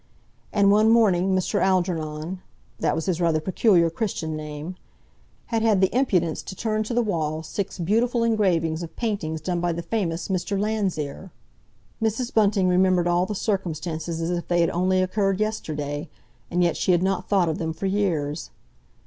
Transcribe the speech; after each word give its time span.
And 0.51 0.71
one 0.71 0.89
morning 0.89 1.35
Mr. 1.35 1.61
Algernon—that 1.61 2.95
was 2.95 3.05
his 3.05 3.21
rather 3.21 3.39
peculiar 3.39 3.91
Christian 3.91 4.35
name—had 4.35 5.61
had 5.61 5.79
the 5.79 5.95
impudence 5.95 6.41
to 6.41 6.55
turn 6.55 6.81
to 6.85 6.95
the 6.95 7.03
wall 7.03 7.43
six 7.43 7.77
beautiful 7.77 8.23
engravings 8.23 8.81
of 8.81 8.95
paintings 8.95 9.41
done 9.41 9.59
by 9.61 9.71
the 9.73 9.83
famous 9.83 10.27
Mr. 10.27 10.59
Landseer! 10.59 11.29
Mrs. 12.01 12.33
Bunting 12.33 12.67
remembered 12.67 13.07
all 13.07 13.27
the 13.27 13.35
circumstances 13.35 14.19
as 14.19 14.31
if 14.31 14.47
they 14.47 14.61
had 14.61 14.71
only 14.71 15.03
occurred 15.03 15.39
yesterday, 15.39 16.09
and 16.49 16.63
yet 16.63 16.75
she 16.75 16.93
had 16.93 17.03
not 17.03 17.29
thought 17.29 17.47
of 17.47 17.59
them 17.59 17.71
for 17.71 17.85
years. 17.85 18.49